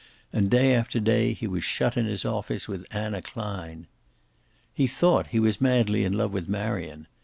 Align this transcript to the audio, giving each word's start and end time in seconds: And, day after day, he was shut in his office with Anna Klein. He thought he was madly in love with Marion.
And, 0.33 0.49
day 0.49 0.73
after 0.73 0.99
day, 0.99 1.31
he 1.33 1.45
was 1.45 1.63
shut 1.63 1.95
in 1.95 2.07
his 2.07 2.25
office 2.25 2.67
with 2.67 2.87
Anna 2.89 3.21
Klein. 3.21 3.85
He 4.73 4.87
thought 4.87 5.27
he 5.27 5.39
was 5.39 5.61
madly 5.61 6.03
in 6.03 6.13
love 6.13 6.33
with 6.33 6.49
Marion. 6.49 7.05